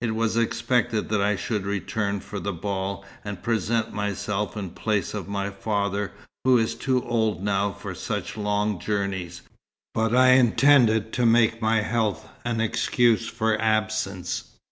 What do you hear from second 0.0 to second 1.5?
"It was expected that I